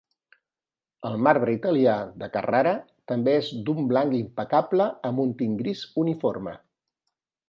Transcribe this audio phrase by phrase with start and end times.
[1.09, 2.73] El marbre italià de Carrara
[3.11, 6.55] també és d'un blanc impecable amb un tint gris uniforme.